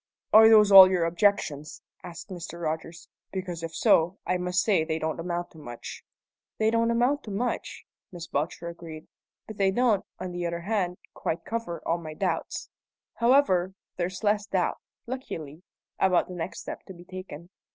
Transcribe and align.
"Are 0.33 0.49
those 0.49 0.71
all 0.71 0.89
your 0.89 1.05
objections?" 1.05 1.83
asked 2.03 2.29
Mr. 2.29 2.59
Rogers. 2.59 3.07
"Because, 3.31 3.61
if 3.61 3.75
so, 3.75 4.17
I 4.25 4.37
must 4.39 4.63
say 4.63 4.83
they 4.83 4.97
don't 4.97 5.19
amount 5.19 5.51
to 5.51 5.59
much." 5.59 6.03
"They 6.57 6.71
don't 6.71 6.89
amount 6.89 7.23
to 7.25 7.29
much," 7.29 7.85
Miss 8.11 8.25
Belcher 8.25 8.67
agreed, 8.67 9.05
"but 9.45 9.57
they 9.57 9.69
don't, 9.69 10.03
on 10.19 10.31
the 10.31 10.43
other 10.47 10.61
hand, 10.61 10.97
quite 11.13 11.45
cover 11.45 11.87
all 11.87 11.99
my 11.99 12.15
doubts. 12.15 12.69
However, 13.17 13.75
there's 13.97 14.23
less 14.23 14.47
doubt, 14.47 14.79
luckily, 15.05 15.61
about 15.99 16.27
the 16.27 16.33
next 16.33 16.61
step 16.61 16.83
to 16.85 16.95
be 16.95 17.03
taken. 17.05 17.51